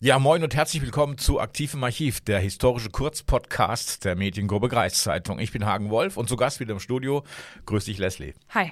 Ja, 0.00 0.20
moin 0.20 0.44
und 0.44 0.54
herzlich 0.54 0.80
willkommen 0.80 1.18
zu 1.18 1.40
Aktiv 1.40 1.74
im 1.74 1.82
Archiv, 1.82 2.20
der 2.20 2.38
historische 2.38 2.88
Kurzpodcast 2.88 4.04
der 4.04 4.14
Mediengruppe 4.14 4.68
Kreiszeitung. 4.68 5.40
Ich 5.40 5.50
bin 5.50 5.66
Hagen 5.66 5.90
Wolf 5.90 6.16
und 6.16 6.28
zu 6.28 6.36
Gast 6.36 6.60
wieder 6.60 6.72
im 6.72 6.78
Studio. 6.78 7.24
Grüß 7.66 7.86
dich, 7.86 7.98
Leslie. 7.98 8.34
Hi. 8.50 8.70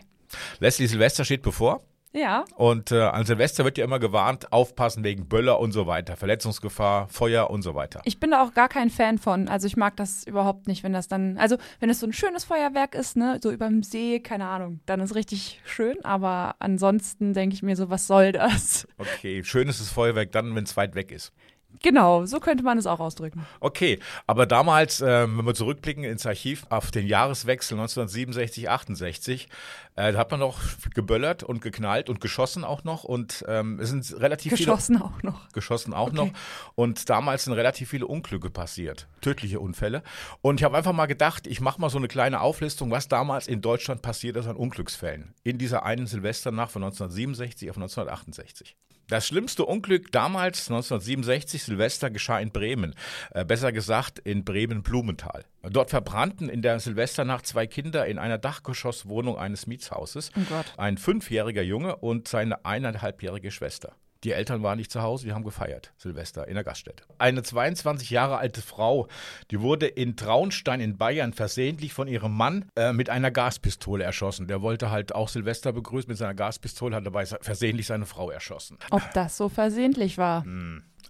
Leslie, 0.60 0.86
Silvester 0.86 1.24
steht 1.24 1.42
bevor. 1.42 1.82
Ja. 2.16 2.46
Und 2.56 2.92
äh, 2.92 3.02
an 3.02 3.26
Silvester 3.26 3.64
wird 3.64 3.76
ja 3.76 3.84
immer 3.84 3.98
gewarnt, 3.98 4.50
aufpassen 4.50 5.04
wegen 5.04 5.28
Böller 5.28 5.60
und 5.60 5.72
so 5.72 5.86
weiter, 5.86 6.16
Verletzungsgefahr, 6.16 7.08
Feuer 7.08 7.50
und 7.50 7.60
so 7.60 7.74
weiter. 7.74 8.00
Ich 8.04 8.18
bin 8.18 8.30
da 8.30 8.42
auch 8.42 8.54
gar 8.54 8.68
kein 8.68 8.88
Fan 8.88 9.18
von. 9.18 9.48
Also 9.48 9.66
ich 9.66 9.76
mag 9.76 9.96
das 9.96 10.26
überhaupt 10.26 10.66
nicht, 10.66 10.82
wenn 10.82 10.94
das 10.94 11.08
dann, 11.08 11.36
also 11.36 11.56
wenn 11.78 11.90
es 11.90 12.00
so 12.00 12.06
ein 12.06 12.14
schönes 12.14 12.44
Feuerwerk 12.44 12.94
ist, 12.94 13.16
ne, 13.16 13.38
so 13.42 13.50
überm 13.50 13.82
See, 13.82 14.20
keine 14.20 14.46
Ahnung, 14.46 14.80
dann 14.86 15.00
ist 15.00 15.14
richtig 15.14 15.60
schön. 15.66 16.02
Aber 16.04 16.56
ansonsten 16.58 17.34
denke 17.34 17.54
ich 17.54 17.62
mir 17.62 17.76
so, 17.76 17.90
was 17.90 18.06
soll 18.06 18.32
das? 18.32 18.88
Okay, 18.98 19.44
schön 19.44 19.68
ist 19.68 19.80
das 19.80 19.90
Feuerwerk 19.90 20.32
dann, 20.32 20.54
wenn 20.54 20.64
es 20.64 20.76
weit 20.76 20.94
weg 20.94 21.12
ist. 21.12 21.32
Genau, 21.82 22.24
so 22.26 22.40
könnte 22.40 22.62
man 22.64 22.78
es 22.78 22.86
auch 22.86 23.00
ausdrücken. 23.00 23.46
Okay, 23.60 23.98
aber 24.26 24.46
damals, 24.46 25.00
äh, 25.00 25.22
wenn 25.28 25.44
wir 25.46 25.54
zurückblicken 25.54 26.04
ins 26.04 26.26
Archiv 26.26 26.66
auf 26.70 26.90
den 26.90 27.06
Jahreswechsel 27.06 27.76
1967, 27.78 28.68
68, 28.70 29.48
äh, 29.96 30.12
da 30.12 30.18
hat 30.18 30.30
man 30.30 30.40
noch 30.40 30.60
geböllert 30.94 31.42
und 31.42 31.60
geknallt 31.60 32.08
und 32.10 32.20
geschossen 32.20 32.64
auch 32.64 32.84
noch 32.84 33.04
und 33.04 33.44
ähm, 33.48 33.80
es 33.80 33.90
sind 33.90 34.20
relativ 34.20 34.52
geschossen 34.56 34.96
viele 34.96 35.04
auch 35.06 35.22
noch. 35.22 35.48
geschossen 35.52 35.94
auch 35.94 36.08
Okay. 36.08 36.16
noch 36.16 36.30
und 36.74 37.08
damals 37.08 37.44
sind 37.44 37.54
relativ 37.54 37.90
viele 37.90 38.06
Unglücke 38.06 38.50
passiert, 38.50 39.08
tödliche 39.20 39.58
Unfälle 39.60 40.02
und 40.42 40.60
ich 40.60 40.64
habe 40.64 40.76
einfach 40.76 40.92
mal 40.92 41.06
gedacht, 41.06 41.46
ich 41.46 41.60
mache 41.60 41.80
mal 41.80 41.90
so 41.90 41.98
eine 41.98 42.08
kleine 42.08 42.40
Auflistung, 42.40 42.90
was 42.90 43.08
damals 43.08 43.48
in 43.48 43.60
Deutschland 43.62 44.02
passiert 44.02 44.36
ist 44.36 44.46
an 44.46 44.56
Unglücksfällen 44.56 45.34
in 45.42 45.58
dieser 45.58 45.84
einen 45.84 46.06
Silvesternacht 46.06 46.72
von 46.72 46.82
1967 46.84 47.70
auf 47.70 47.76
1968. 47.76 48.76
Das 49.08 49.28
schlimmste 49.28 49.64
Unglück 49.64 50.10
damals, 50.10 50.68
1967, 50.68 51.62
Silvester, 51.62 52.10
geschah 52.10 52.40
in 52.40 52.50
Bremen. 52.50 52.94
Äh, 53.30 53.44
besser 53.44 53.70
gesagt 53.70 54.18
in 54.18 54.44
Bremen-Blumenthal. 54.44 55.44
Dort 55.62 55.90
verbrannten 55.90 56.48
in 56.48 56.60
der 56.60 56.80
Silvesternacht 56.80 57.46
zwei 57.46 57.68
Kinder 57.68 58.06
in 58.06 58.18
einer 58.18 58.38
Dachgeschosswohnung 58.38 59.38
eines 59.38 59.68
Mietshauses. 59.68 60.30
Oh. 60.36 60.62
Ein 60.76 60.98
fünfjähriger 60.98 61.62
Junge 61.62 61.96
und 61.96 62.26
seine 62.26 62.64
eineinhalbjährige 62.64 63.52
Schwester. 63.52 63.94
Die 64.26 64.32
Eltern 64.32 64.62
waren 64.64 64.76
nicht 64.76 64.90
zu 64.90 65.02
Hause, 65.02 65.24
die 65.26 65.32
haben 65.32 65.44
gefeiert, 65.44 65.92
Silvester, 65.98 66.48
in 66.48 66.54
der 66.54 66.64
Gaststätte. 66.64 67.04
Eine 67.16 67.44
22 67.44 68.10
Jahre 68.10 68.38
alte 68.38 68.60
Frau, 68.60 69.06
die 69.52 69.60
wurde 69.60 69.86
in 69.86 70.16
Traunstein 70.16 70.80
in 70.80 70.98
Bayern 70.98 71.32
versehentlich 71.32 71.92
von 71.92 72.08
ihrem 72.08 72.36
Mann 72.36 72.64
äh, 72.74 72.92
mit 72.92 73.08
einer 73.08 73.30
Gaspistole 73.30 74.02
erschossen. 74.02 74.48
Der 74.48 74.62
wollte 74.62 74.90
halt 74.90 75.14
auch 75.14 75.28
Silvester 75.28 75.72
begrüßen 75.72 76.08
mit 76.08 76.18
seiner 76.18 76.34
Gaspistole, 76.34 76.96
hat 76.96 77.06
dabei 77.06 77.24
se- 77.24 77.38
versehentlich 77.40 77.86
seine 77.86 78.04
Frau 78.04 78.30
erschossen. 78.32 78.78
Ob 78.90 79.02
das 79.14 79.36
so 79.36 79.48
versehentlich 79.48 80.18
war? 80.18 80.44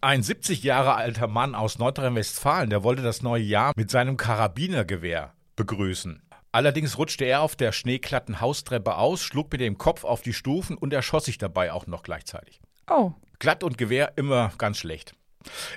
Ein 0.02 0.22
70 0.22 0.62
Jahre 0.62 0.94
alter 0.94 1.26
Mann 1.26 1.54
aus 1.54 1.78
Nordrhein-Westfalen, 1.78 2.68
der 2.68 2.82
wollte 2.84 3.00
das 3.00 3.22
neue 3.22 3.42
Jahr 3.42 3.72
mit 3.76 3.90
seinem 3.90 4.18
Karabinergewehr 4.18 5.32
begrüßen. 5.56 6.22
Allerdings 6.52 6.98
rutschte 6.98 7.24
er 7.24 7.40
auf 7.40 7.56
der 7.56 7.72
schneeglatten 7.72 8.40
Haustreppe 8.42 8.96
aus, 8.96 9.22
schlug 9.22 9.50
mit 9.52 9.60
dem 9.62 9.78
Kopf 9.78 10.04
auf 10.04 10.20
die 10.22 10.32
Stufen 10.34 10.76
und 10.76 10.92
erschoss 10.92 11.24
sich 11.24 11.38
dabei 11.38 11.72
auch 11.72 11.86
noch 11.86 12.02
gleichzeitig. 12.02 12.60
Oh, 12.88 13.12
Glatt 13.38 13.62
und 13.64 13.78
Gewehr 13.78 14.12
immer 14.16 14.52
ganz 14.58 14.78
schlecht. 14.78 15.14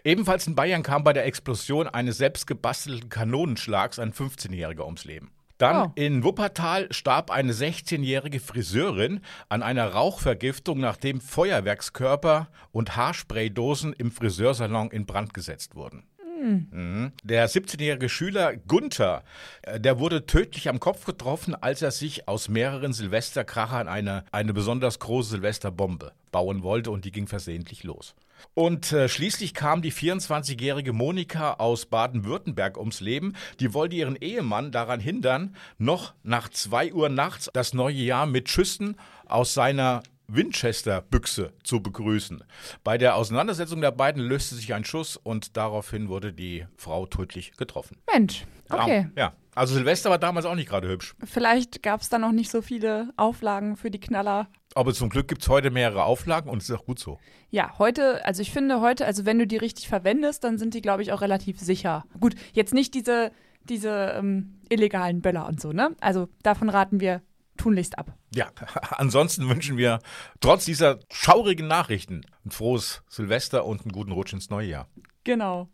Ebenfalls 0.04 0.48
in 0.48 0.56
Bayern 0.56 0.84
kam 0.84 1.04
bei 1.04 1.14
der 1.14 1.26
Explosion 1.26 1.88
eines 1.88 2.18
selbstgebastelten 2.18 3.10
Kanonenschlags 3.10 4.00
ein 4.00 4.14
15-Jähriger 4.14 4.86
ums 4.86 5.06
Leben. 5.06 5.32
Dann 5.60 5.88
Oh. 5.88 5.92
in 5.96 6.24
Wuppertal 6.24 6.92
starb 6.94 7.30
eine 7.32 7.52
16-jährige 7.52 8.40
Friseurin 8.40 9.20
an 9.50 9.62
einer 9.62 9.90
Rauchvergiftung, 9.92 10.80
nachdem 10.80 11.20
Feuerwerkskörper 11.20 12.48
und 12.72 12.96
Haarspraydosen 12.96 13.92
im 13.94 14.12
Friseursalon 14.12 14.90
in 14.92 15.06
Brand 15.06 15.34
gesetzt 15.34 15.76
wurden. 15.76 16.08
Mhm. 16.40 17.12
Der 17.24 17.50
17-jährige 17.50 18.10
Schüler 18.10 18.56
Gunther, 18.56 19.24
äh, 19.62 19.80
der 19.80 20.00
wurde 20.00 20.26
tödlich 20.26 20.70
am 20.70 20.80
Kopf 20.80 21.06
getroffen, 21.06 21.56
als 21.56 21.82
er 21.82 21.92
sich 21.92 22.28
aus 22.28 22.50
mehreren 22.50 22.94
Silvesterkrachern 22.94 23.88
eine, 23.88 24.24
eine 24.32 24.54
besonders 24.54 25.00
große 25.00 25.32
Silvesterbombe 25.32 26.14
bauen 26.32 26.64
wollte 26.64 26.92
und 26.92 27.06
die 27.06 27.12
ging 27.12 27.28
versehentlich 27.28 27.84
los. 27.84 28.16
Und 28.54 28.94
äh, 28.94 29.10
schließlich 29.10 29.54
kam 29.54 29.82
die 29.82 29.92
24-jährige 29.92 30.94
Monika 30.94 31.56
aus 31.56 31.86
Baden-Württemberg 31.86 32.78
ums 32.78 33.02
Leben. 33.02 33.36
Die 33.60 33.74
wollte 33.74 33.96
ihren 33.96 34.16
Ehemann 34.16 34.72
daran 34.72 35.00
hindern, 35.00 35.56
noch 35.78 36.14
nach 36.24 36.50
2 36.50 36.94
Uhr 36.94 37.10
nachts 37.10 37.50
das 37.54 37.74
neue 37.74 37.96
Jahr 37.96 38.26
mit 38.26 38.50
Schüssen 38.50 38.96
aus 39.28 39.54
seiner 39.54 40.04
Winchester-Büchse 40.30 41.54
zu 41.64 41.82
begrüßen. 41.82 42.44
Bei 42.84 42.98
der 42.98 43.16
Auseinandersetzung 43.16 43.82
der 43.82 43.92
beiden 43.92 44.22
löste 44.22 44.56
sich 44.56 44.74
ein 44.74 44.86
Schuss 44.86 45.18
und 45.18 45.58
daraufhin 45.58 46.10
wurde 46.10 46.34
die 46.34 46.66
Frau 46.78 47.06
tödlich 47.06 47.54
getroffen. 47.58 47.98
Mensch. 48.12 48.46
Okay. 48.70 49.10
Ja, 49.18 49.34
also 49.56 49.74
Silvester 49.74 50.10
war 50.10 50.20
damals 50.20 50.46
auch 50.46 50.56
nicht 50.56 50.70
gerade 50.70 50.88
hübsch. 50.88 51.16
Vielleicht 51.24 51.84
gab 51.84 52.02
es 52.02 52.10
da 52.10 52.18
noch 52.18 52.32
nicht 52.32 52.52
so 52.52 52.62
viele 52.62 53.12
Auflagen 53.18 53.76
für 53.76 53.92
die 53.92 54.00
Knaller. 54.00 54.48
Aber 54.76 54.94
zum 54.94 55.10
Glück 55.10 55.28
gibt 55.28 55.42
es 55.42 55.50
heute 55.50 55.72
mehrere 55.72 56.04
Auflagen 56.04 56.50
und 56.50 56.62
es 56.62 56.70
ist 56.70 56.76
auch 56.76 56.86
gut 56.86 57.00
so. 57.00 57.20
Ja, 57.50 57.78
heute, 57.80 58.24
also 58.26 58.42
ich 58.42 58.52
finde 58.52 58.80
heute, 58.82 59.06
also 59.06 59.26
wenn 59.26 59.40
du 59.40 59.48
die 59.48 59.58
richtig 59.58 59.88
verwendest, 59.88 60.44
dann 60.44 60.58
sind 60.58 60.76
die, 60.76 60.82
glaube 60.82 61.02
ich, 61.02 61.12
auch 61.12 61.22
relativ 61.22 61.60
sicher. 61.60 62.06
Gut, 62.20 62.36
jetzt 62.54 62.74
nicht 62.74 62.94
diese, 62.94 63.32
diese 63.64 64.14
ähm, 64.16 64.60
illegalen 64.70 65.22
Böller 65.22 65.48
und 65.48 65.60
so, 65.60 65.74
ne? 65.74 65.96
Also 66.00 66.30
davon 66.44 66.70
raten 66.70 67.00
wir 67.00 67.22
tunlichst 67.60 67.98
ab. 67.98 68.18
Ja, 68.34 68.52
ansonsten 68.92 69.48
wünschen 69.50 69.78
wir 69.78 70.00
trotz 70.40 70.66
dieser 70.66 71.00
schaurigen 71.12 71.68
Nachrichten 71.68 72.22
ein 72.46 72.52
frohes 72.52 73.04
Silvester 73.10 73.66
und 73.66 73.82
einen 73.82 73.92
guten 73.92 74.12
Rutsch 74.12 74.34
ins 74.34 74.50
neue 74.50 74.68
Jahr. 74.68 74.90
Genau. 75.24 75.70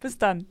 Bis 0.00 0.18
dann. 0.18 0.46